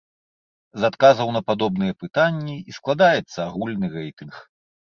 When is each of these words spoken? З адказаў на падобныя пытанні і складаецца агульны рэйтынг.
З 0.79 0.89
адказаў 0.89 1.27
на 1.35 1.41
падобныя 1.49 1.93
пытанні 2.05 2.57
і 2.73 2.77
складаецца 2.81 3.39
агульны 3.49 3.87
рэйтынг. 3.97 4.33